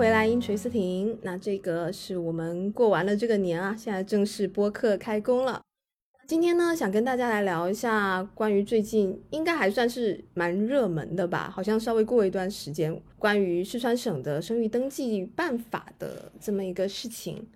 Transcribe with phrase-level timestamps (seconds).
[0.00, 1.18] 回来，音锤思婷。
[1.20, 5.60] 那这个是我们过完了这个年啊，现在正式播客开工了。
[6.26, 17.46] 今天呢，想跟大家来聊一下关于最近应该还算是蛮热门的吧，好像稍微过一段时间，关于四川省的生育登记办法的这么一个事情。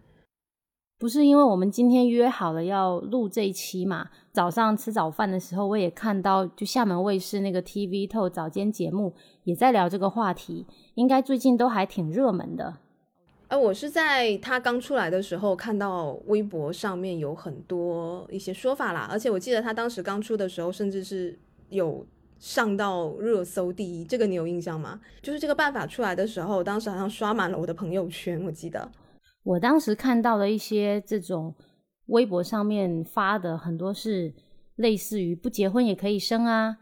[1.04, 4.08] 不是因为我们今天约好了要录这一期嘛？
[4.32, 9.12] 早上吃早饭的时候，我也看到，就厦门卫视那个 TV 透早间节目
[9.42, 10.64] 也在聊这个话题，
[10.94, 12.78] 应该最近都还挺热门的。
[13.48, 22.06] 哎，我是在他刚出来的时候看到微博上面有很多一些说法啦，而且我记得他当时刚出的时候，甚至是有
[22.38, 24.98] 上到热搜第一，这个你有印象吗？
[25.20, 28.90] 就是这个办法出来的时候，当时好像刷满了我的朋友圈，我记得。
[29.44, 31.54] 我当时看到了一些这种
[32.06, 34.34] 微博上面发的很多是
[34.76, 36.78] 类似于不结婚也可以生啊，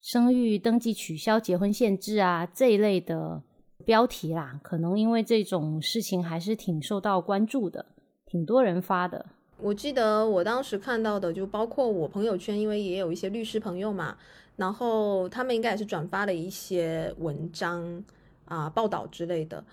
[0.00, 3.42] 生育登记取消结婚限制啊这一类的
[3.84, 4.60] 标题啦。
[4.62, 7.84] 可能因为这种事情还是挺受到关注的，
[8.24, 9.26] 挺多人发的。
[9.58, 14.16] 我记得我当时看到的，就包括我朋友圈，因为也有一些律师朋友嘛，
[14.56, 18.04] 然后他们应该也是转发了一些文章
[18.44, 19.64] 啊、报道之类的。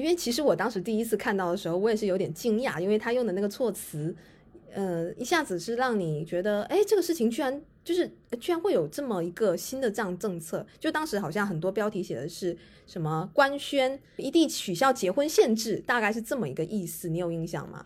[0.00, 4.16] 因为其实我当时第一次看到的时候，我也是有点惊讶，因为他用的那个措辞，
[4.72, 10.66] 呃，一下子是让你觉得，哎，这个事情居然就是居然会有这么一个新的这样政策。
[10.78, 12.56] 就当时好像很多标题写的是
[12.86, 17.84] 什么官宣一地取消结婚限制，大概是这么一个意思，你有印象吗？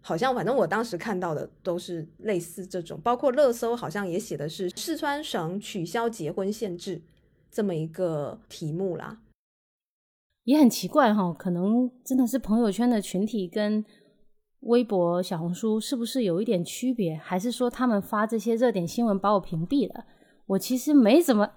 [0.00, 7.00] 好像反正我当时看到的都是类似这种，包括热搜好像也写的是四川省取消结婚限制
[7.52, 9.20] 这么一个题目啦。
[10.46, 13.84] 也很奇怪哈，可能真的是朋友圈的群体跟
[14.60, 17.16] 微博、小红书是不是有一点区别？
[17.16, 20.04] 还是说他们发这些热点新闻把我屏蔽了？
[20.46, 21.50] 我其实没怎么，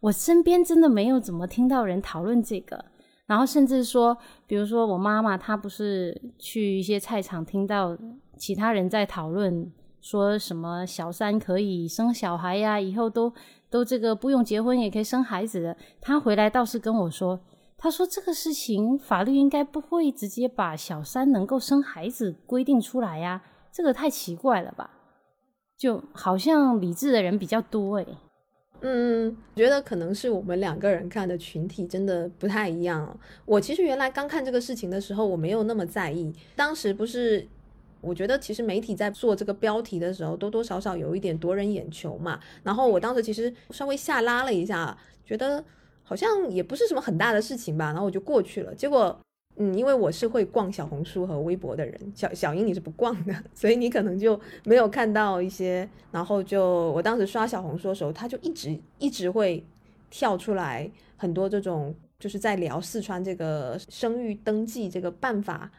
[0.00, 2.84] 我身边真的没有怎么听到人讨论这个。
[3.26, 7.96] 然后甚至说，比如说我妈妈，她不是去一些菜场听到
[8.36, 13.32] 其他人在讨论，说什么小三可以生小孩呀，以后都
[13.70, 15.76] 都这个不用结婚也可以生孩子的。
[16.00, 17.38] 她回来倒是跟我说。
[17.82, 24.88] 他说：“这个事情法律应该不会直接把小三能够生孩子规定出来呀，这个太奇怪了吧？
[25.76, 28.06] 就好像理智的人比较多诶。
[28.82, 33.18] 嗯，觉得可能是我们两个人看的群体真的不太一样。
[33.44, 36.32] 我其实原来刚看这个事情的时候，我没有那么在意。
[36.54, 37.44] 当时不是，
[38.00, 42.38] 我觉得其实媒体在做这个标题的时候，多多少少有一点夺人眼球嘛。
[42.62, 45.64] 然后我当时其实稍微下拉了一下，觉得。”
[46.12, 48.74] 好像也不是什么很大的事情吧，然后我就过去了。
[48.74, 49.18] 结果，
[49.56, 55.88] 嗯，因为我是会逛小红书和微博的人，小小英你是不逛的， 所以你可能就没有看到一些。
[56.10, 59.64] 然后就我当时刷小红书的时候，他就一直一直会
[60.10, 65.70] 跳出来很多这种，就是在聊四川这个生育登记这个办法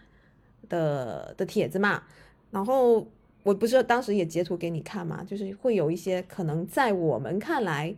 [0.68, 2.02] 的的帖子嘛。
[2.50, 3.08] 然后
[3.44, 7.96] 我不是当时也截图给你看嘛，就是会有一些可能在我们看来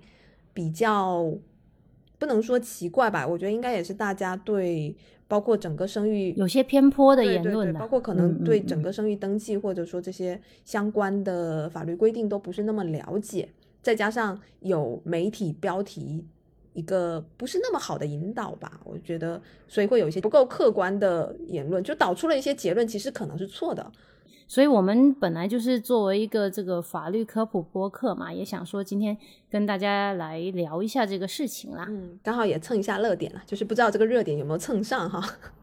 [0.53, 1.31] 比较。
[2.17, 4.95] 不能说奇怪吧，我觉得应该也是大家对
[5.27, 13.49] 包括整个生育有些偏颇的言论，包括可能对整个生育登记或者说这些相关的法律规定都不是那么了解，
[13.81, 16.25] 再加上有媒体标题
[16.73, 23.91] 一个不是那么好的引导吧，我觉得所以会有一些不够客观的言论，就导出了一些结论，其实可能是错的。
[24.47, 29.17] 所以，我们本来就是作为一个这个法律科普播客嘛，也想说今天
[29.49, 31.85] 跟大家来聊一下这个事情啦。
[31.89, 35.19] 嗯，刚好也蹭一下热点了，就是不知道这个热点有没有蹭上哈。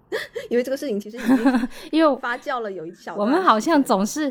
[0.51, 4.31] 因为这个事情其实已经 因为发酵了有一小，我们好像总是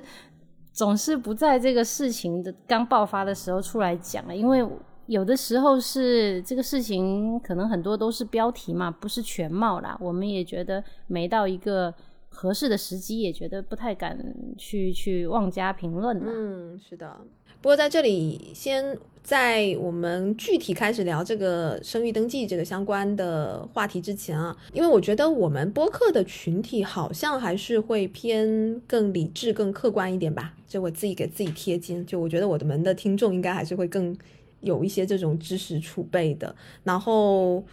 [0.73, 4.67] 总是不在这个事情的刚爆发的时候出来讲了，因为
[5.05, 9.97] 有的时候是这个事情可能很多都是标题嘛，不是全貌啦。
[10.01, 11.93] 我们也觉得没到一个。
[12.33, 14.17] 合适的时机也觉得不太敢
[14.57, 17.19] 去去妄加评论嗯，是的。
[17.61, 30.55] 不过在这里，先在我们具体开始聊这个生育登记这个相关的话题之前啊，因为我觉得我们播客的群体好像还是会偏更理智、更客观一点吧。
[30.65, 34.17] 就我自己给自己贴金，就我觉得我的们的听众应该还是会更
[34.61, 36.55] 有一些这种知识储备的。
[36.83, 37.63] 然后，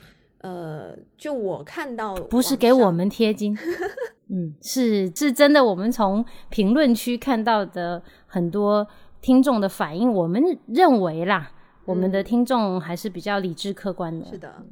[0.41, 3.57] 呃，就我看到不是给我们贴金。
[4.31, 5.65] 嗯，是是真的。
[5.65, 8.87] 我们从评论区看到的很多
[9.21, 11.51] 听众的反应，我们认为啦，
[11.87, 14.27] 我们的听众还是比较理智客观的。
[14.27, 14.67] 是的，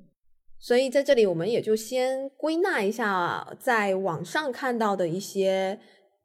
[0.58, 5.80] 所以在这里我们也就先归纳一下，在网上看到的一些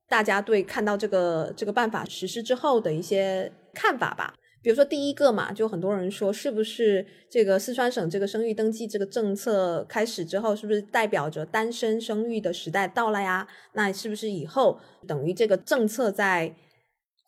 [0.09, 4.33] 大家对看到这个这个办法实施之后的一些看法吧。
[4.63, 13.47] 比如说第一个嘛，就很多人说是不是这个四川省这个生育登记这个政策开始之后，是不是代表着单身生育的时代到了呀？
[13.73, 16.55] 那是不是以后等于这个政策在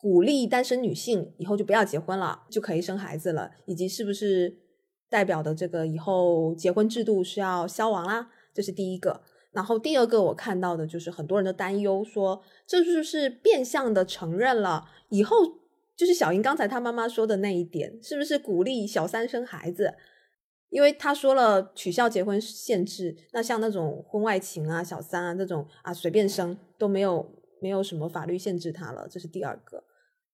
[0.00, 3.50] 鼓励单身女性以后就不要结婚了，就可以生孩子了？
[3.66, 4.54] 以及是不是
[5.10, 8.30] 代表的这个以后结婚制度是要消亡啦？
[8.54, 9.22] 这是第一个。
[9.50, 15.63] 然后第二个我看到的就是很多人的担忧，说这是不是变相的承认了以后？
[15.96, 19.94] 就是小英刚才她妈妈说的那一点，是不是鼓励小三生孩子？
[20.70, 27.24] 因为她说了取消结婚限制，那像那种婚外情啊、小三啊这种啊随便生都没有
[27.60, 29.06] 没有什么法律限制他了。
[29.08, 29.84] 这是第二个，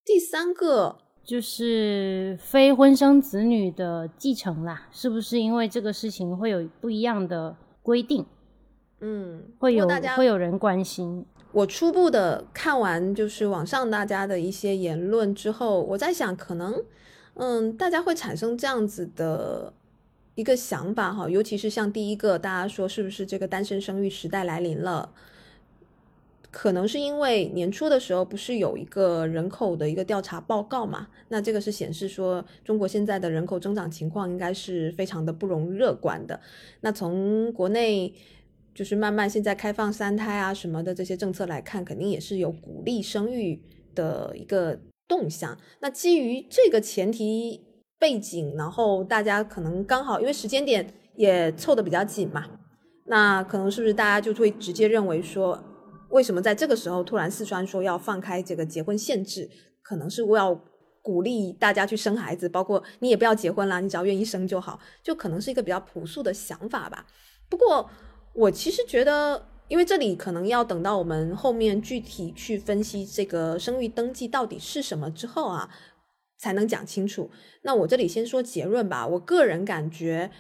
[0.04, 8.24] 第三个就是非婚生子女的继承啦，是不是因为这个事情会有不一样的规定？
[9.02, 9.86] 嗯，会有
[10.16, 11.26] 会有人关心。
[11.52, 16.84] 我初步的看完就是网上大家的一些言论之后，我在想，可能，
[17.34, 19.72] 嗯，大家会产生这样子的
[20.36, 25.12] 一个想法哈，尤其是像第一个，大家说是不是这个单身生育时代来临了？
[26.52, 31.08] 可能是因为年初的时候不是有一个人口的一个调查报告嘛？
[31.28, 36.38] 那这个是显示说中国现在的人口增长情况应该是非常的不容乐观的。
[36.82, 38.14] 那从国内。
[38.80, 43.62] 就是慢慢现在开放三胎啊什么的这些政策来看，肯定也是有鼓励生育
[43.94, 45.54] 的一个动向。
[45.80, 47.60] 那基于这个前提
[47.98, 52.46] 背景，然后大家可能刚好因为时间点也凑得比较紧嘛，
[53.04, 55.62] 那可能是不是大家就会直接认为说，
[56.08, 59.46] 为什么在这个时候突然四川说要放开这个结婚限制，
[59.82, 60.58] 可能是要
[61.02, 67.04] 鼓励大家去生孩子，包括你也不要结婚啦，你只要愿意生就好，就可能是一个比较朴素的想法吧。
[67.50, 67.90] 不过。
[68.32, 75.68] 我其实觉得，因为这里可能要等到我们后面具体去分析这个生育登记到底是什么之后啊，
[76.38, 77.30] 才能讲清楚。
[77.62, 79.06] 那我这里先说结论吧。
[79.06, 80.30] 我个人感觉，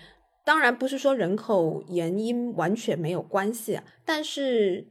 [0.44, 4.86] 当然不是说人口原因完全没有关系，但是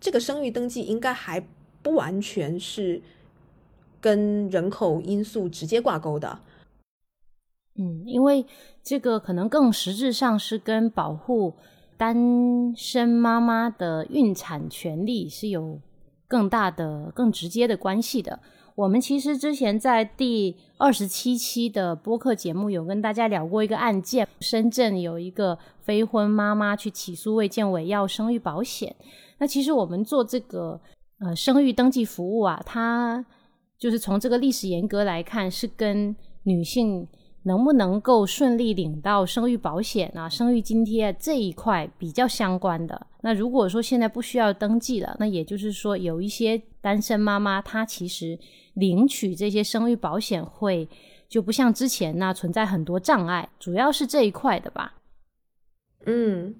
[0.00, 1.46] 这个生育登记应该还
[1.82, 3.02] 不完全是
[4.00, 6.40] 跟人口因素直接挂钩的。
[7.78, 8.46] 嗯，因为
[8.82, 11.54] 这个可能更实质上是跟保护。
[11.98, 15.80] 单身妈妈的孕产权利是有
[16.28, 18.38] 更大的、更直接的关系的。
[18.76, 28.94] 我们其实之前在第二十七期的播客节目有跟大家聊过一个案件，深圳有一个非婚妈妈去起诉卫健委要生育保险。
[29.38, 30.80] 那其实我们做这个
[31.18, 33.26] 呃生育登记服务啊，它
[33.76, 37.08] 就是从这个历史严格来看，是跟女性。
[37.44, 43.06] 能不能够顺利领到生育保险啊、生育津贴这一块比较相关的？
[43.22, 48.38] 那如果说现在不需要登记了，那也就是说有一些单身妈妈她其实
[48.74, 50.88] 领取这些生育保险会
[51.28, 54.94] 就不像之前那存在很多障碍，主要是这一块的吧？
[56.06, 56.54] 嗯，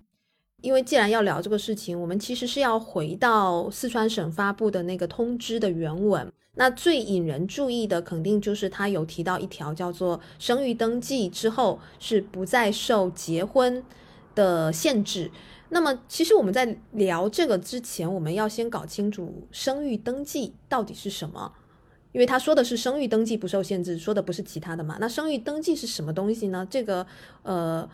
[0.63, 6.33] 因为既然要聊这个事情，我们其实是要回到四川省发布的那个通知的原文。
[6.59, 13.83] 那最引人注意的，肯定就是他有提到一条叫做生育登记之后是不再受结婚
[14.35, 15.31] 的限制。
[15.69, 21.53] 那么，其实我们在聊这个之前，我们要先搞清楚生育登记到底是什么，
[22.11, 24.97] 因为他说的是生育登记不受限制，说的不是其他的嘛。
[24.99, 26.67] 那生育登记是什么东西呢？
[26.69, 27.07] 这个，
[27.43, 27.89] 呃。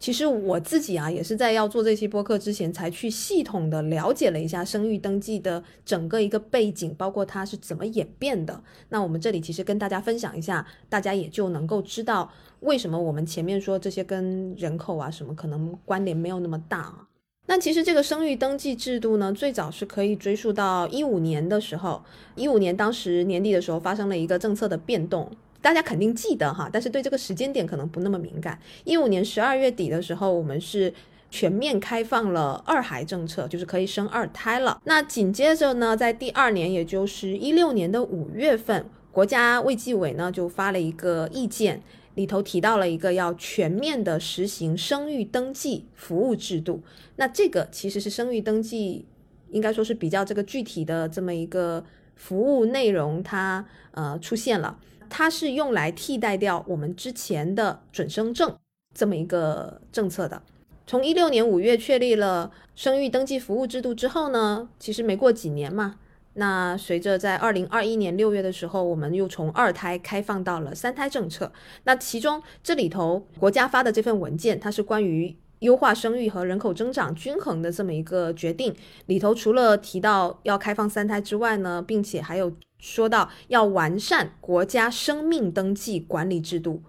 [0.00, 8.62] 其实我自己啊，也是在要做这期播客之前，才去系统的了解了一下生育登记的整个一个背景，包括它是怎么演变的。
[8.88, 17.06] 那我们这里其实跟大家分享一下，大家也就能够知道为什么我们前面说这些跟人口啊什么可能关联没有那么大啊。
[17.46, 22.02] 那其实这个生育登记制度呢，最早是可以追溯到一五年的时候，
[22.36, 25.30] 一五年当时年底的时候发生了一个政策的变动。
[25.62, 28.58] 大家肯定记得哈，但是对这个时间点可能不那么敏感。
[28.84, 30.92] 一五年十二月底的时候，我们是
[31.30, 34.80] 全面开放了二孩政策，就是可以生二胎了。
[34.84, 41.82] 那紧接着呢，在第二年，也就是一六年的五月份，国家卫计委呢就发了一个意见，
[42.14, 46.82] 里头提到了一个要全面的实行生育登记服务制度。
[47.16, 49.04] 那这个其实是生育登记，
[49.50, 51.84] 应该说是比较这个具体的这么一个
[52.16, 54.78] 服务内容，它呃出现了。
[55.10, 58.56] 它是用来替代掉我们之前的准生证
[58.94, 60.40] 这么一个政策的。
[60.86, 65.96] 从一六年五月确立了生育登记服务制度之后呢，其实没过几年嘛，
[66.34, 71.52] 那随着在二零二一年六月的时候，我们又从二胎开放到了三胎政策。
[71.84, 78.74] 那其中这里头国家发的这份文件，它是关于优化生育和人口增长均衡的这么一个决定。
[79.06, 82.52] 里头除了提到要开放三胎之外呢，并且还有。
[82.80, 86.82] 说到要完善国家生命登记管理制度，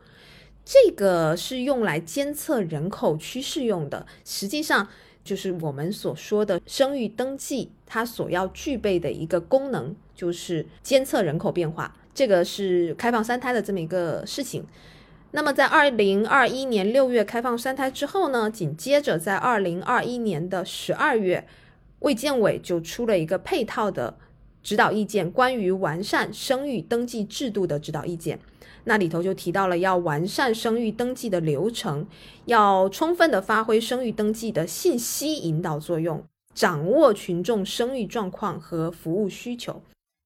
[0.64, 4.08] 这个是用来监测人口趋势用的。
[4.24, 4.88] 实际上，
[5.24, 11.96] 就是我们所说的生育登记，它所要具备的一个功能，就是监测人口变化。
[12.14, 14.66] 这个是开放三胎的这么一个事情。
[15.32, 21.48] 那么，在二零二一年六月开放三胎之后呢，紧接着在二零二一年的十二月，
[22.00, 24.18] 卫健委就出了一个配套的
[24.64, 28.40] 指导意见，关于完善生育登记制度的指导意见。
[28.84, 32.08] 那里头就提到了要完善生育登记的流程，
[32.46, 36.24] 要充分的发挥生育登记的信息引导作用，
[36.56, 39.82] 掌握群众生育状况和服务需求。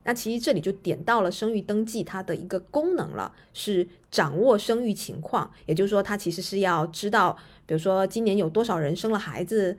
[0.06, 9.76] 那其实这里就点到了生育登记它的一个功能了，是掌握生育情况，也就是说，它其实是要知道，比如说今年有多少人生了孩子，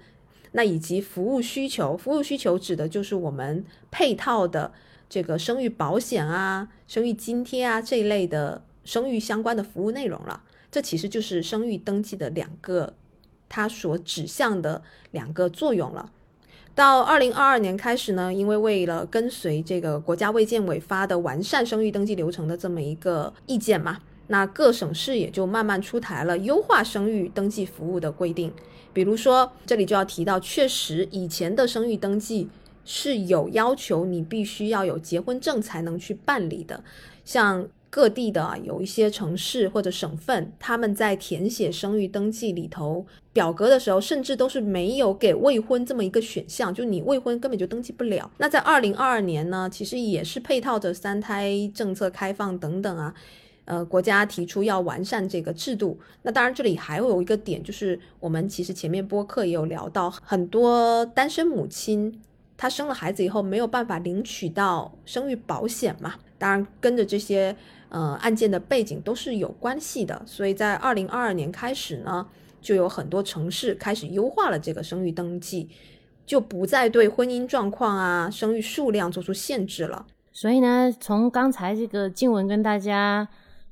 [0.56, 4.72] 那以及服务需求，服务需求指的就是我们配套的
[5.06, 10.42] 这个生育保险啊、生育津贴啊这一类的生育相关的服务内容了。
[10.70, 12.94] 这其实就是生育登记的两个
[13.50, 16.10] 它所指向的两个作用了。
[16.74, 23.98] 到二零二二年开始呢，因为为了跟随这个国家卫健委发的完善生育登记流程的这么一个意见嘛，
[24.28, 28.50] 那各省市也就慢慢出台了优化生育登记服务的规定。
[28.96, 32.48] 比如说，这里就要提到，确实以前的生育登记
[32.86, 36.82] 是有要求，你必须要有结婚证才能去办理的，
[37.22, 37.68] 像。
[37.88, 48.30] 各地的有一些城市或者省份，他们在填写生育登记里头表格的时候，甚至都是没有给未婚这么一个选项，就你未婚根本就登记不了。
[48.36, 53.14] 那在二零二二年呢，其实也是配套着三胎政策开放等等啊，
[53.66, 56.00] 呃，国家提出要完善这个制度。
[56.22, 62.22] 那当然这里还有一个点，就是我们其实前面播客也有聊到，很多单身母亲
[62.56, 67.54] 她生了孩子以后没有办法领取到生育保险嘛，当然跟着这些。
[67.88, 72.26] 呃，案件的背景都是有关系的，所以在二零二二年开始呢，
[72.60, 75.68] 就有很多城市开始优化了这个生育登记，
[76.26, 80.04] 就不再对婚姻状况啊、生育数量做出限制了。
[80.32, 83.26] 所以呢，从刚才这个经文跟大家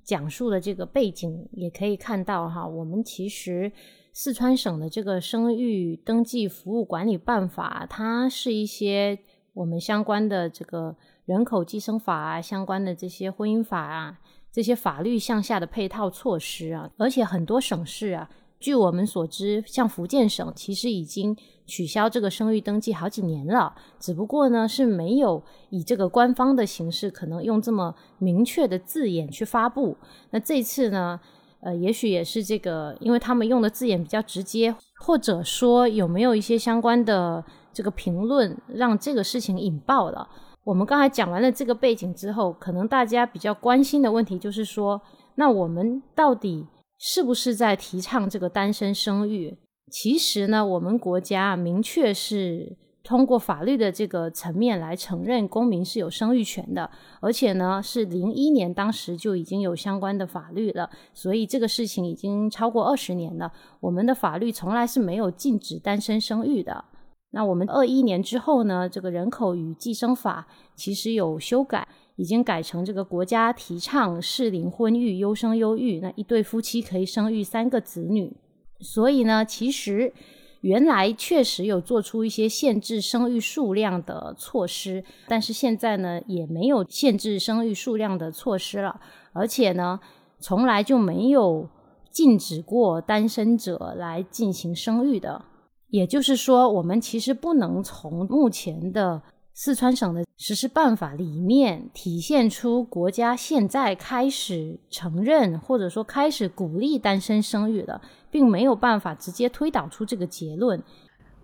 [0.05, 3.73] 讲述的这个背景，也可以看到哈，我们其实
[4.13, 9.19] 四川省的这个生育登记服务管理办法，它是一些
[9.55, 10.97] 我们相关的这个。
[11.27, 14.21] 人口计生法啊，相关的这些婚姻法啊，
[14.53, 18.29] 这些法律向下的配套措施啊，而且很多省市啊，
[18.61, 21.35] 据我们所知，像福建省其实已经
[21.67, 29.97] 取消这个生育登记好几年了，只不过呢是没有以这个官方的形式，可能用这么明确的字眼去发布。
[30.31, 31.19] 那这次呢，
[31.61, 37.43] 呃，也许也是这个，因为他们用的字眼比较直接，或者说有没有一些相关的
[37.73, 40.29] 这个评论，让这个事情引爆了。
[40.65, 45.01] 我们刚才讲完了这个背景之后，可能大家比较关心的问题就是说，
[45.35, 46.67] 那我们到底
[46.99, 49.57] 是不是在提倡这个单身生育？
[49.91, 63.53] 其实呢，我们国家明确是通过法律的这个层面来承认公民是有生育权的，而且呢，是零一年当时就已经有相关的法律了，所以这个事情已经超过二十年了。
[63.81, 66.87] 我们的法律从来是没有禁止单身生育的。
[67.31, 68.89] 那我们二一年之后呢？
[68.89, 71.87] 这个人口与计生法其实有修改，
[72.17, 78.37] 已经改成这个国家提倡适龄婚育、优生优育，那一对夫妻可以生育三个子女。
[78.81, 80.13] 所以呢，其实
[80.61, 89.01] 原来确实有做出一些限制生育数量的措施，但是现在呢，也没有限制生育数量的措施了，
[89.33, 90.01] 而且呢，
[90.39, 91.69] 从来就没有
[92.11, 95.45] 禁止过单身者来进行生育的。
[95.89, 108.01] 也就是说，我们其实不能从目前的四川省的实施办法里面体现出国家现在开始承认或者说开始鼓励单身生育了，
[108.35, 110.83] 并没有办法直接推导出这个结论。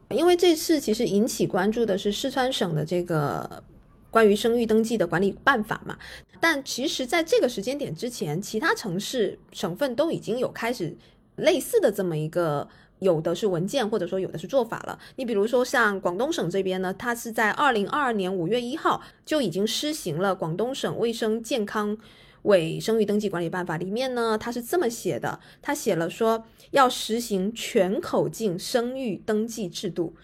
[0.09, 3.63] 因为这次其实引起关注的是四川省的这个
[4.11, 5.97] 关于生育登记的管理办法嘛，
[6.41, 10.97] 但其实在这个时间点之前，其他城市省份都已经有开始
[11.37, 12.69] 类似的这么一个。
[13.01, 14.99] 有的是文件，或者说有的是做法了。
[15.17, 21.97] 你比如说像广东省这边呢，它是在二零二二年五月一号就已经施行了《广东省卫生健康
[22.43, 30.15] 委生育登记管理办法》，里面呢它是这么写的，它写了说要实行全口径生育登记制度。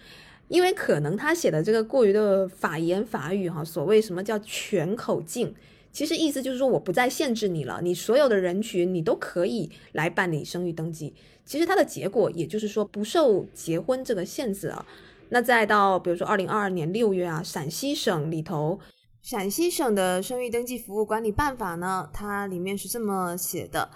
[0.48, 5.52] 因为可能他写的这个过于的法言法语哈，所谓什么叫全口径，
[5.90, 11.12] 其实意思就是说我不再限制你了，你所有的人群你都可以来办理生育登记。
[11.44, 14.86] 其实它的结果，也就是说不受结婚这个限制啊。
[15.30, 18.78] 那再到比如说二零二二年六月啊，陕西省里头
[19.26, 23.90] 陕西省的生育登记服务管理办法呢，它里面是这么写的：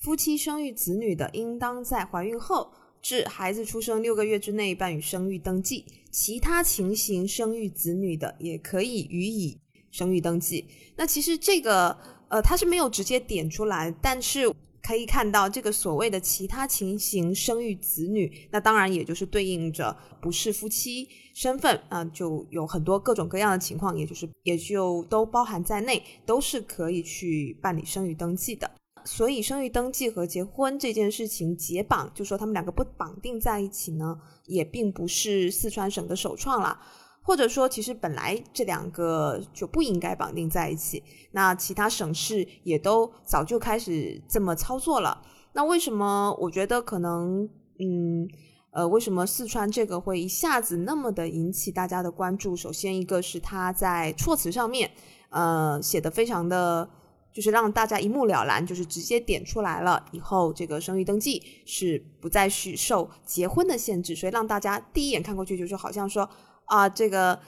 [0.00, 9.60] 夫妻生育子女的，应当在怀孕后至孩子出生六个月之内办理生育登记；其他情形生育子女的，也可以予以
[9.90, 10.66] 生育登记。
[10.96, 11.94] 那其实这个
[12.28, 14.50] 呃，它是没有直接点出来，但是。
[14.82, 28.70] 可以看到，这个所谓的其他情形生育子女，那当然也就是对应着不是夫妻身份啊，就有很多各种各样的情况，也就是也就都包含在内，都是可以去办理生育登记的。
[29.04, 36.78] 所以，生育登记和结婚这件事情解绑，就说他们两个不绑定在一起呢，也并不是四川省的首创了。
[37.24, 41.02] 或者说，其实本来这两个就不应该绑定在一起。
[41.30, 45.22] 那其他省市也都早就开始这么操作了。
[45.52, 47.48] 那为什么我觉得可能，
[47.78, 48.28] 嗯，
[48.72, 52.56] 呃，为什么四川这个会一下子那么的引起大家的关注？
[52.56, 54.90] 首先，一个是它在措辞上面，
[55.30, 56.90] 呃，写的非常的，
[57.32, 60.04] 就是让大家一目了然，就是直接点出来了。
[60.10, 66.28] 以后这个生育登记是不再是受结婚的限制，所以让大家第一眼看过去就是好像说。
[66.72, 67.38] 啊，这个，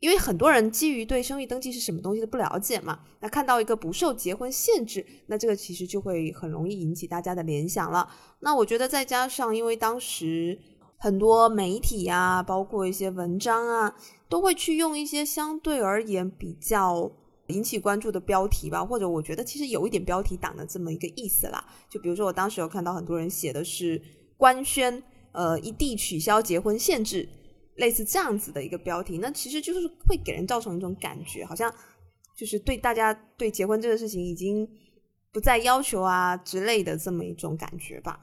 [0.00, 8.10] 因为很多人基于对生育登记是什么东西的不了解嘛，那看到一个不受结婚限制，那这个其实就会很容易引起大家的联想了。
[8.40, 10.58] 那我觉得再加上，因为当时
[10.96, 13.94] 很多媒体啊，包括一些文章啊，
[14.28, 17.08] 都会去用一些相对而言比较
[17.46, 21.64] 引起关注的标题吧，或者我觉得其实有一点标题党的这么一个意思啦。
[21.88, 24.02] 就比如说我当时有看到很多人写的是
[24.36, 27.28] 官宣，呃，一地取消结婚限制。
[27.76, 31.72] 类似这样子的一个标题，那其实就是会给人造成一种感觉，好像
[32.36, 34.68] 就是对大家对结婚这个事情已经
[35.32, 38.20] 不再要求啊之类的这么一种感觉吧。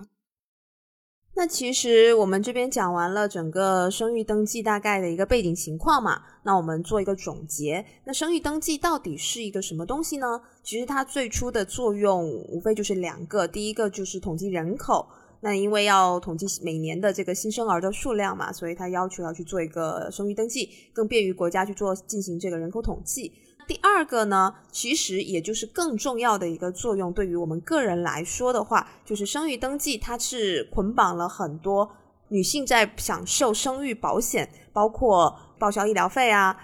[1.35, 7.83] 那其实我们这边讲完了整个生育登记大概的一个背景情况嘛，那我们做一个总结。
[8.05, 10.39] 那生育登记到底是一个什么东西呢？
[10.61, 15.07] 其实它最初的作用无非就是两个，第一个就是统计人口。
[15.45, 23.29] 那因为要统计每年的这个新生儿的数量嘛，所以他要求要去做一个生育登记，更便于国家去做进行这个人口统计。
[23.67, 31.89] 第二个呢，其实也就是更重要的一个作用，对于我们个人来说的话，就是生育登记，它是捆绑了很多
[32.29, 36.57] 女性在享受生育保险，包括报销医疗费啊，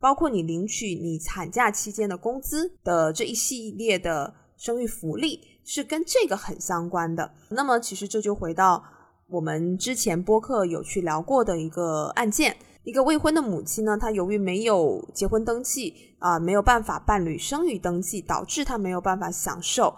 [0.00, 5.38] 包括你领取你产假期间的工资的这一系列的生育福利。
[5.66, 7.28] 是跟这个很相关的。
[7.50, 8.82] 那么，其实这就回到
[9.28, 19.92] 我们之前播客有去聊过的一个案件：一个未婚的母亲呢，她由于没有结婚登记啊，没有办法办理生育登记，导致她没有办法享受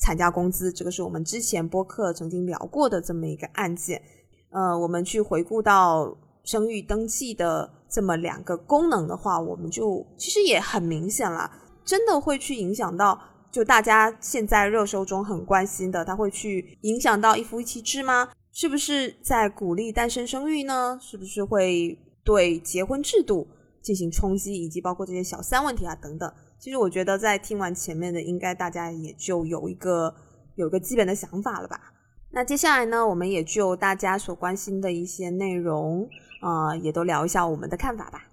[0.00, 0.72] 产假工资。
[0.72, 4.02] 这个是我们之前播客曾经聊过的这么一个案件。
[4.50, 11.48] 呃，我们去回顾到生育登记的这么两个功能的话，我们就其实也很明显了，
[11.84, 13.16] 真的会去影响到。
[13.52, 18.30] 就大家现在热搜中很关心的，它会去影响到一夫一妻制吗？
[18.50, 20.98] 是不是在鼓励单身生育呢？
[21.00, 23.46] 是不是会对结婚制度
[23.82, 26.32] 进行冲击，以及包括这些小三问题啊等等？
[26.58, 30.14] 其实我觉得在听完前面的，应该大家也就有一个
[30.54, 31.92] 有一个基本的想法了吧。
[32.30, 36.08] 那接下来呢，我们也就大家所关心的一些内容
[36.40, 38.24] 啊，也都聊一下我们的看法吧。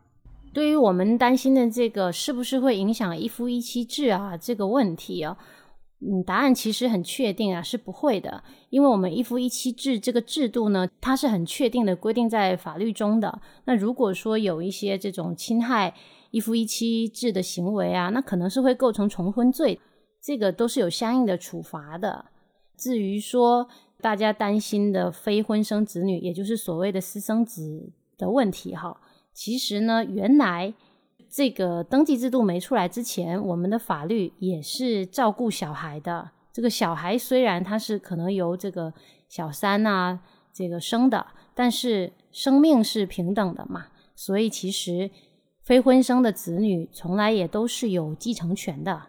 [0.54, 5.38] 对于我们担心的这个是不是会影响一夫一妻制啊这个问题啊，
[6.02, 13.42] 嗯，答案其实很确定啊，是不会的，因为我们一夫一妻制这个制度呢，它是很确定的规定在法律中的。
[13.66, 15.94] 那如果说有一些这种侵害
[16.32, 19.80] 一夫一妻制的行为啊，那可能是会构成重婚罪，
[20.22, 22.26] 这个都是有相应的处罚的。
[22.78, 23.68] 至于说
[24.02, 29.00] 大家担心的非婚生子女，也就是所谓的私生子的问题，哈。
[29.34, 30.74] 其实呢，原来
[31.30, 36.32] 这个登记制度没出来之前，我们的法律也是照顾小孩的。
[36.52, 38.94] 这个小孩虽然他是可能由这个
[39.30, 40.20] 小三啊
[40.52, 45.10] 这个生的，但是生命是平等的嘛，所以其实
[45.64, 49.04] 非婚生的子女从来也都是有继承权的。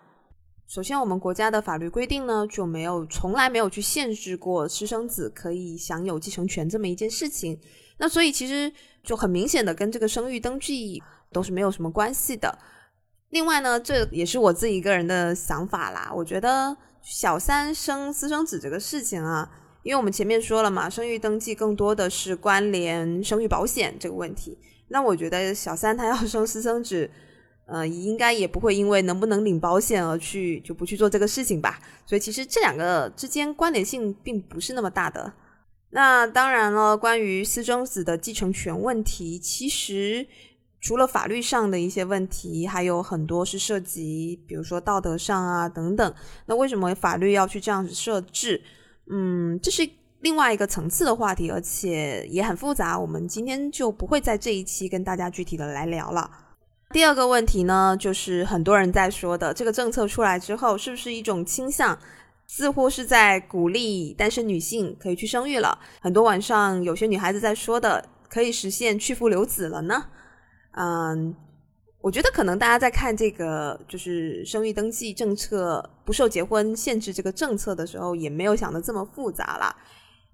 [0.68, 7.59] 首先，我们国家的法律规定呢，就没有从来没有去限制过私生子可以享有继承权这么一件事情。
[8.00, 8.72] 那所以其实。
[9.02, 12.58] 就很明显的跟这个生育登记都是没有什么关系的。
[13.30, 16.12] 另外呢，这也是我自己一个人的想法啦。
[16.14, 19.50] 我觉得小三生私生子这个事情啊，
[19.82, 24.58] 因为我们前面说了嘛，生育登记更多的是关联生育保险这个问题。
[24.88, 27.10] 那我觉得小三他要生私生子，
[27.64, 31.80] 呃，应该也不会因为能不能领保险而去就不去做这个事情吧。
[32.04, 35.32] 所以其实这两个之间关联性并不是那么大的。
[35.90, 40.26] 那当然了，关于私生子的继承权问题，其实
[40.81, 46.14] 除了法律上的一些问题，还有很多是涉及，比如说道德上啊等等。
[46.46, 48.62] 那为什么法律要去这样子设置？
[49.11, 49.88] 嗯，这是
[50.20, 52.96] 另外一个层次的话题，而且也很复杂。
[52.96, 56.31] 我们今天就不会在这一期跟大家具体的来聊了。
[56.92, 61.98] 第二个问题呢，就是很多人在说的，这个政策出来之后，是不是一种倾向，
[62.52, 65.78] 似乎是在鼓励单身女性可以去生育了？
[66.00, 70.06] 很多晚上有些女孩子在说的，可以实现去父留子了呢？
[70.72, 71.32] 嗯，
[72.00, 79.72] 我觉得可能大家在看这个就是生育登记政策不受结婚限制这个政策的时候，也没有想的这么复杂啦。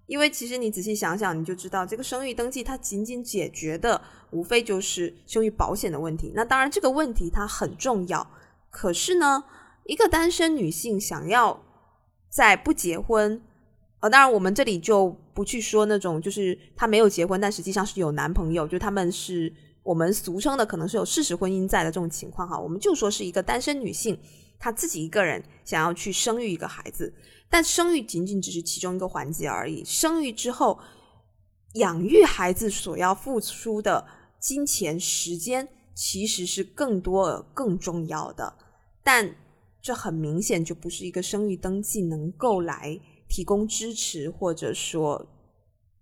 [0.07, 4.01] 因为其实你仔细想想，你就知道这个生育登记它仅仅解决的
[4.31, 6.33] 无非就是生育保险的问题。
[6.35, 8.27] 那当然这个问题它很重要，
[8.71, 9.45] 可是呢，
[9.85, 11.63] 一个单身女性想要
[12.37, 13.41] 在不结婚，
[14.01, 19.51] 呃，当然我们这里就不去说那种就是她没有结婚，但实际上是有男朋友，就他们是。
[19.83, 24.19] 我们俗称的可能是有事实婚姻在的这种情况哈，我们就说是一个单身女性，
[24.59, 27.15] 她自己一个人想要去生育一个孩子，
[27.49, 29.85] 但生育仅仅只是其中一个环节而已。
[29.85, 30.77] 生育之后，
[31.75, 34.05] 养育孩子所要付出的
[34.41, 38.53] 金钱、时间其实是更多、更重要的。
[39.05, 39.37] 但
[39.87, 45.25] 这很明显就不是一个生育登记能够来提供支持，或者说，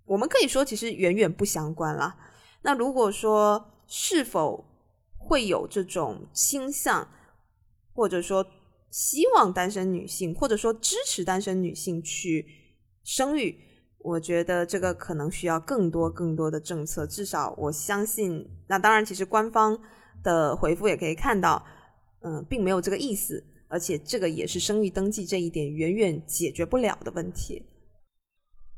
[0.07, 2.17] 我们可以说其实远远不相关了。
[2.63, 4.65] 那如果说，是否
[5.19, 7.07] 会有这种倾向，
[7.93, 8.47] 或者说
[8.91, 12.47] 希望单身女性，或者说支持单身女性去
[13.03, 13.55] 生育？
[13.99, 17.07] 我觉得这个可能需要更多更多的政策。
[17.07, 19.79] 至少我相信，那当然，其实官方
[20.23, 21.63] 的回复也可以看到，
[22.21, 23.45] 嗯，并没有这个意思。
[23.69, 27.63] 而且这个也是生育登记这一点远远解决不了的问题。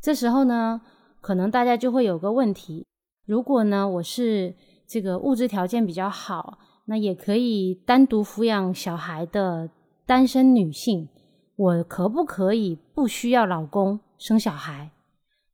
[0.00, 0.80] 这时候呢，
[1.20, 2.86] 可能大家就会有个问题：
[3.26, 4.54] 如果呢，我是
[4.86, 9.70] 这个物质条件比较好，那也可以单独抚养小孩的
[10.06, 11.08] 单身女性，
[11.56, 14.92] 我可不可以不需要老公生小孩？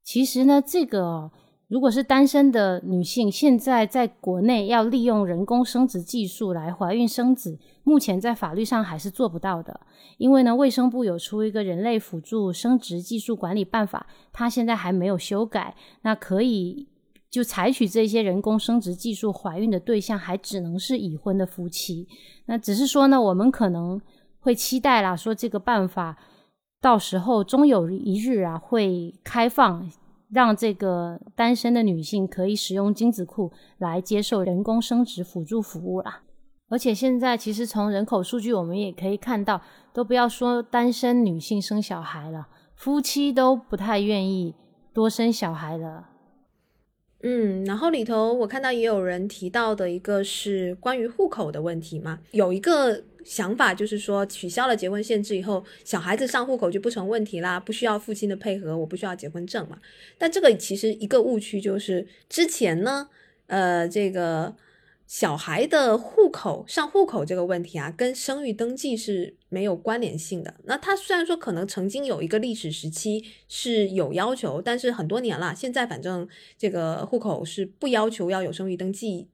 [0.05, 1.31] 其实呢，这个
[1.73, 9.81] 如果是单身的女性，现在在国内要利用人工生殖技术来怀孕生子，目前在法律上还是做不到的。
[10.19, 16.89] 因为呢，卫生部有出一个人类辅助生殖技术管理办法，它现在还没有修改，那可以。
[17.31, 22.07] 就采取这些人工生殖技术怀孕的对象，还只能是已婚的夫妻。
[22.45, 23.99] 那只是说呢，我们可能
[24.41, 26.19] 会期待啦，说这个办法
[26.83, 29.91] 到时候终有一日啊，会开放，
[30.33, 36.23] 让这个单身的女性可以使用精子库来接受人工生殖辅助服务啦。
[36.69, 39.61] 而且现在其实从人口数据，我们也可以看到，
[39.93, 44.55] 都不要说单身女性生小孩了，夫妻都不太愿意
[44.95, 46.09] 多生小孩了。
[47.25, 59.79] 嗯，然后里头我看到也有人提到的一个是关于户口的问题嘛，有一个想法就是说取消了结婚限制以后，小孩子上户口就不成问题啦，不需要父亲的配合，我不需要结婚证嘛。
[60.19, 63.09] 但这个其实一个误区就是之前呢，
[63.47, 64.57] 呃，这个。
[65.05, 70.55] 小孩的户口上户口这个问题啊，跟生育登记是没有关联性的。
[70.65, 79.29] 那他虽然说可能曾经有一个历史时期是有要求，但是很多年了，现在反正这个户口是不要求要有生育登记，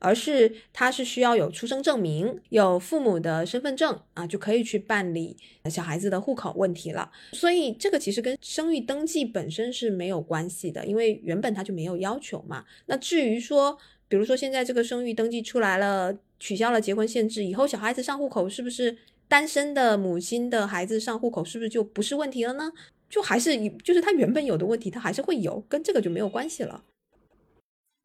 [0.00, 5.36] 而是他是需要有出生证明、有父母的身份证啊，就可以去办理
[5.70, 7.08] 小孩子的户口问题了。
[7.32, 12.64] 所以这个其实跟生育登记本身是没有关系的，因为原本他就没有要求嘛。
[12.86, 18.96] 那至于说，比如说，现在这个生育登记出来了，取消了结婚限制以后，小孩子上户口是不是
[19.28, 22.72] 单身的母亲的孩子上户口是不是就不是问题了呢？
[23.08, 26.84] 就还是就是他原本有的问题，他还是会有，跟这个就没有关系了。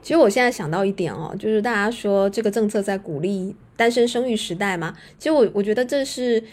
[0.05, 6.43] 其实我现在想到一点哦，就是大家说这个政策在鼓励单身生育时代嘛，其实我我觉得这是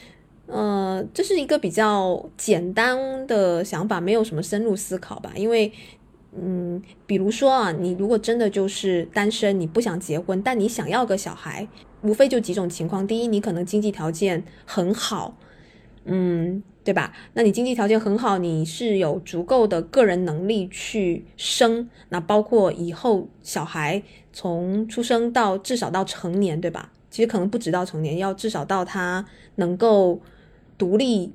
[0.47, 5.71] 呃这是一个比较简单的想法，没有什么深入思考吧，因为。
[6.35, 11.69] 嗯，比如说啊，你如果真的就是单身，你不想结婚，但你想要个小孩，
[12.01, 13.07] 无非就几种情况。
[13.07, 15.37] 第一，你可能经济条件很好，
[16.05, 17.13] 嗯，对吧？
[17.35, 26.93] 那你经济条件很好，你是有足够的个人能力去生，那包括以后小孩从出生到至少到成年，对吧？
[27.11, 29.25] 其实可能不止到成年，要至少到他
[29.57, 30.21] 能够
[30.77, 31.33] 独立，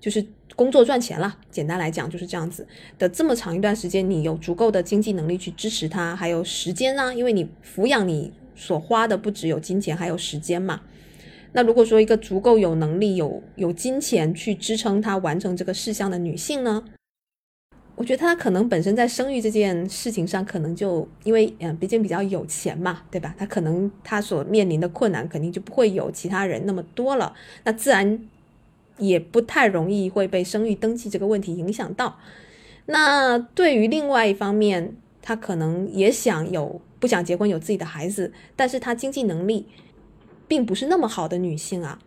[0.00, 0.26] 就是。
[0.56, 2.66] 工作赚钱了，简单来讲就是这样子
[2.98, 3.08] 的。
[3.08, 7.14] 这么长一段时间，你有足够的经济能力去支持他，还有时间呢？
[7.14, 10.82] 因为你抚养你所花的不只有金钱，还有时间嘛。
[11.52, 16.84] 那如果说一个足够有能力、有有金钱去支撑他完成这个事项的女性呢？
[17.96, 23.34] 我觉得他可能本身在生育这件事情上，可能就因为嗯，毕竟比较有钱嘛，对吧？
[23.36, 27.34] 她可能她所面临的困难肯定就不会有其他人那么多了，
[27.64, 28.26] 那自然
[28.96, 32.18] 也不太容易会被生育登记这个问题影响到。
[32.86, 39.66] 那对于另外一方面，她可能也想有不想结婚有自己的孩子，但是她经济能力
[40.50, 42.00] 并不是那么好的女性啊。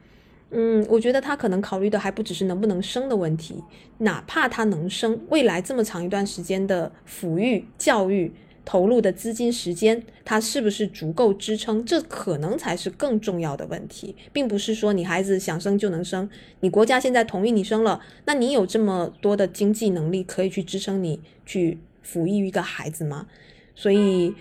[0.51, 3.63] 嗯，我觉得他可能考虑的还不只是能不能生的问题，
[3.99, 8.33] 哪怕她能生，未来这么长一段时间的抚育教育
[8.65, 11.83] 投入的资金时间，他是不是足够支撑？
[11.85, 16.29] 这可能才是更重要的问题，并不是说你孩子想生就能生，
[16.59, 23.25] 你国家现在同意你生了，那你有这么多的经济能力可以去支撑你去抚育一个孩子吗？
[23.73, 24.35] 所以。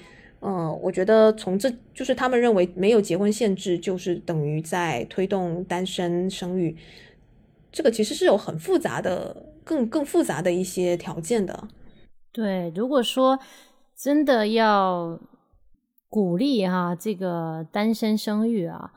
[0.45, 6.77] 嗯，我觉得从这就是他们认为没有结婚限制，就是等于在推动单身生育。
[7.71, 11.69] 这个其实是有很复杂的、更更复杂的一些条件的。
[12.33, 13.39] 对，如果说
[13.97, 15.17] 真的要
[16.09, 18.93] 鼓励哈这个单身生育啊，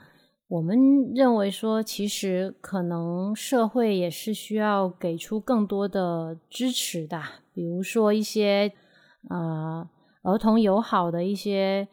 [0.48, 0.76] 我们
[1.14, 7.22] 认为说，其实可能社会也是需要给出更多的支持的，
[7.54, 8.74] 比如说一些
[9.30, 9.92] 啊。
[10.26, 11.88] 儿童友好的一些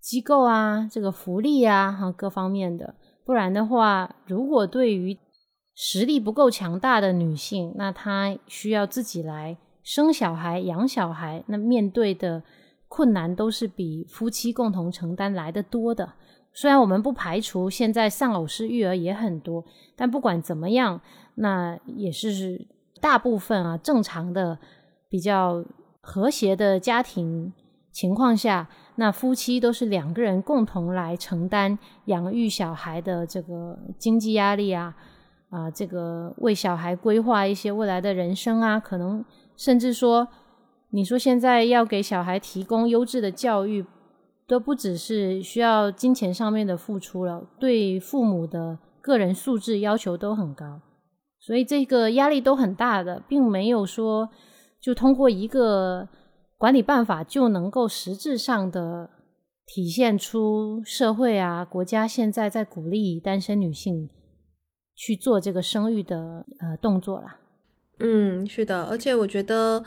[0.00, 2.94] 机构啊，这个福利啊，哈，各方面的。
[3.24, 5.18] 不然的话，如果对于
[5.74, 12.42] 实力不够强大的女性，那她需要自己来生小孩、养小孩，那面对的
[12.88, 16.14] 困难都是比夫妻共同承担来的多的。
[16.54, 19.62] 虽然我们不排除现在丧偶式育儿也很多，
[19.94, 21.00] 但不管怎么样，
[21.34, 22.66] 那也是
[23.02, 24.58] 大部分啊正常的、
[25.10, 25.62] 比较
[26.00, 27.52] 和谐的家庭。
[27.96, 34.94] 情况下，那夫妻都是两个人共同来承担养育小孩的这个经济压力啊，
[35.48, 39.24] 啊，这个为小孩规划一些未来的人生啊，可能
[39.56, 40.28] 甚至说，
[40.90, 43.86] 你说现在要给小孩提供优质的教育，
[44.46, 50.82] 都不只是需要金钱上面的付出了，对父母的个人素质要求都很高，
[51.40, 54.28] 所以这个压力都很大的，并没有说
[54.82, 56.06] 就通过一个。
[56.58, 59.10] 管理办法就能够实质上的
[59.66, 64.08] 体现出社会啊、国家现在在鼓励单身女性
[64.94, 67.38] 去做这个生育的呃动作啦。
[67.98, 69.82] 嗯，是的，而且我觉得，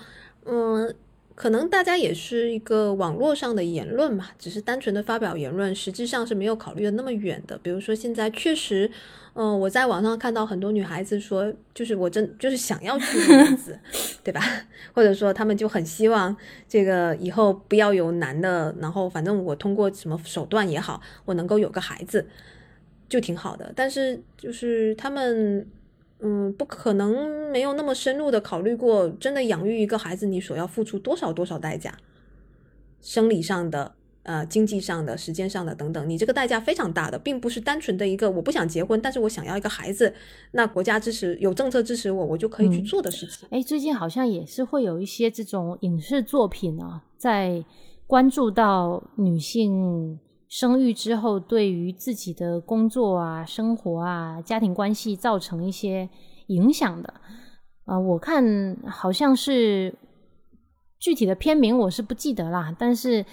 [0.45, 0.95] 嗯，
[1.39, 7.57] 可能大家也是一个网络上的言论嘛，只是单纯的发表言论，实际上是没有考虑的那么远的。
[7.63, 8.91] 比如说现在确实。
[9.35, 13.79] 嗯，我在网上看到很多女孩子说，就是我真就是想要去孩子，
[14.21, 14.41] 对吧？
[14.91, 16.35] 或者说他们就很希望
[16.67, 22.27] 这个以后不要有男的，然后反正我通过什么手段也好，我能够有个孩子，
[23.07, 23.71] 就挺好的。
[23.73, 25.65] 但是就是他们，
[26.19, 31.97] 嗯，不可能没有那么深入的考虑过，真的养育一个孩子，你所要付出多少多少代价，
[33.01, 33.95] 生理上的。
[34.23, 40.13] 呃，经济上的、时间上的等等，你这个代价非常大的，并不是单纯的一个我不想结婚，但是我想要一个孩子，
[40.51, 43.47] 那国家支持、有政策支持我，我就可以去做的事情。
[43.49, 47.63] 哎，最近好像也是会有一些这种影视作品啊，在
[48.05, 50.19] 关注到女性
[50.49, 56.09] 生育之后对于自己的工作啊、生活啊、家庭关系造成一些
[56.47, 57.13] 影响的。
[57.85, 59.95] 啊，我看好像是
[60.99, 63.25] 具体的片名我是不记得啦，但是。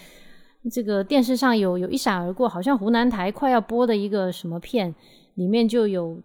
[0.68, 4.92] 这个电视上有有一闪而过，好像湖南台快要播的一个什么片，
[5.34, 6.20] 里面就有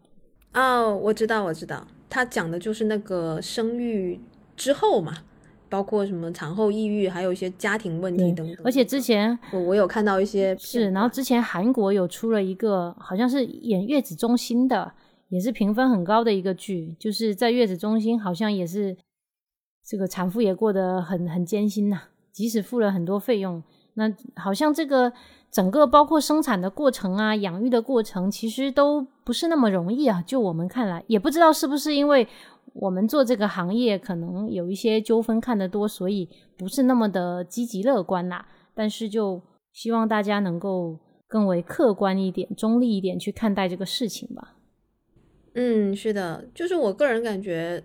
[0.55, 4.19] 哦，我知道我知道，他讲的就是那个生育
[4.55, 5.13] 之后嘛，
[5.71, 8.57] 包括什么产后抑郁，还有一些家庭问题等等。
[8.65, 14.91] 而且之前我我有看到一些是，然后之前韩国有出了一个，好像是演月子中心的，
[15.29, 18.97] 也是评分很高的一个剧，就是在月子中心，好像也是
[19.87, 22.01] 这个产妇也过得很很艰辛呐，
[22.33, 23.63] 即使付了很多费用。
[23.95, 25.11] 那好像这个
[25.51, 30.23] 整个包括生产的过程啊，养育的过程，其实都不是那么容易啊。
[30.25, 32.27] 就我们看来，也不知道是不是因为
[32.73, 38.45] 我们做这个行业，可能有一些纠纷看得多，所以不是那么的积极乐观啦。
[38.73, 39.41] 但是就
[39.73, 44.55] 希望大家能够更为客观一点、中立一点去看待这个事情吧。
[45.55, 47.83] 嗯，是的，就是我个人感觉，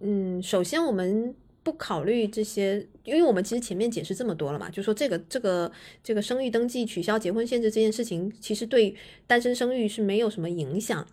[0.00, 1.34] 嗯，首先我们。
[1.62, 5.70] 不考虑这些，因为我们其实前面解释这么多了嘛，就说这个这个
[6.02, 8.94] 这个生育登记取消结婚限制这件事情，其实对
[9.26, 11.06] 单身生育是没有什么影响。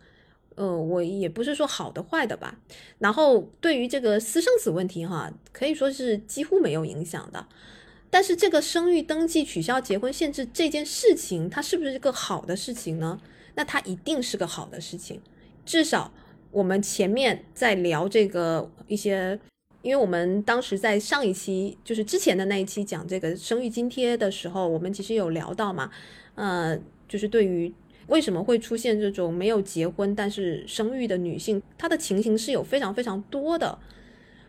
[0.56, 2.60] 呃，我也不是说好的坏的吧。
[3.00, 7.46] 然后对于这个私生子问题哈，可以说是几乎没有影响的。
[8.10, 13.20] 但是这个生育登记取消结婚限制这件事情，它是不是一个好的事情呢？
[13.56, 15.22] 那它一定是个好的事情。
[15.66, 16.12] 至少
[16.52, 19.38] 我们前面在聊这个一些。
[19.88, 25.90] 因为我们当时在上一期，就是之前的那一期讲这个生育津贴的时候，我们其实有聊到嘛，
[26.36, 27.74] 呃，就是对于
[28.08, 33.80] 为什么会出现这种没有结婚但是生育的女性，她的情形是有非常非常多的。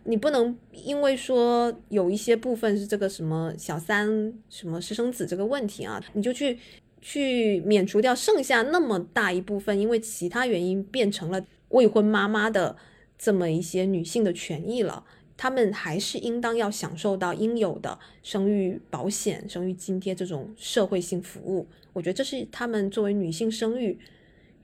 [0.02, 6.58] 你不能因为说有一些部分是这个什么小三、什么私生子这个问题啊，你就去
[7.00, 12.76] 去免除掉剩下那么大一部分，因为其他原因变成了未婚妈妈的
[13.16, 15.04] 这么一些女性的权益了。
[15.38, 21.66] 她们还是应当要享受到应有的生育保险、生育津贴这种社会性服务。
[21.94, 23.98] 我觉得这是她们作为女性生育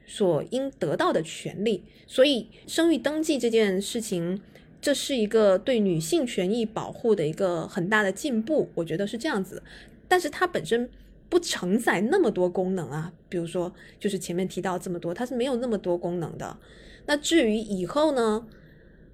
[0.05, 1.83] 所应得到的权利。
[2.07, 4.43] 所以，生育登记这件事情。
[4.81, 9.63] 这是一个对女性权益保护的一个很大的进步，我觉得是这样子。
[10.07, 10.91] 但是它本身
[11.31, 16.59] 不承载那么多功能啊，比如说就是前面提到这么多，它是没有那么多功能的。
[17.07, 18.47] 那至于以后呢，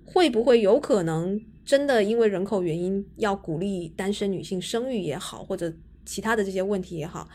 [0.05, 5.73] 会不会有可能真的因为人口原因要鼓励单身女性生育也好，或者
[6.05, 7.29] 其他的这些问题也好，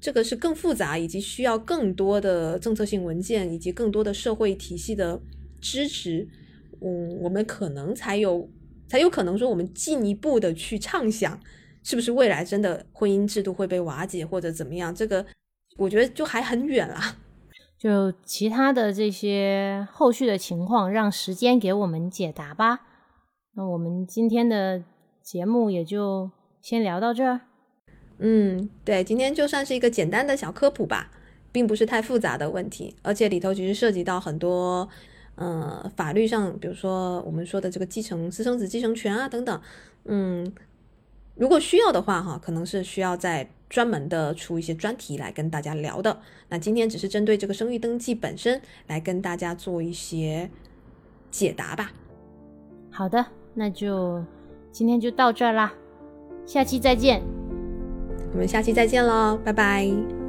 [0.00, 5.20] 这个是更复杂，以及需要更多的政策性文件以及更多的社会体系的
[5.60, 6.28] 支持。
[6.80, 8.50] 嗯，我们可能才有
[8.88, 11.40] 才有可能说，我们进一步的去畅想，
[11.84, 14.92] 是不是未来真的婚姻制度会被瓦解或者怎么样？
[14.94, 15.24] 这个
[15.76, 17.16] 我觉得就还很远啦。
[17.78, 22.80] 就其他的这些后续的情况，让时间给我们解答吧。
[23.54, 24.82] 那我们今天的
[25.22, 27.40] 节目也就先聊到这儿。
[28.18, 31.10] 嗯，对，今天就算是一个简单的小科普吧，
[31.50, 34.88] 并不是太复杂的问题，而且里头其实涉及到很多。
[35.34, 39.60] 呃，法律上，比如说我们说的这个继承私生子继承权啊等等，
[40.04, 40.52] 嗯，
[41.36, 46.20] 如果需要的话哈，可能是需要再专门的出一些专题来跟大家聊的。
[46.50, 50.50] 那今天只是针对这个生育登记本身来跟大家做一些
[51.30, 51.92] 解答吧。
[52.90, 54.22] 好的，那就
[54.70, 55.72] 今天就到这啦，
[56.46, 57.22] 下期再见。
[58.32, 60.21] 我们下期再见喽，拜拜。